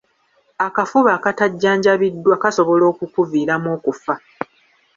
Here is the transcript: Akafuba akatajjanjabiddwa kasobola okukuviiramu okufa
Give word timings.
Akafuba 0.67 1.09
akatajjanjabiddwa 1.17 2.35
kasobola 2.43 2.83
okukuviiramu 2.91 3.67
okufa 3.77 4.13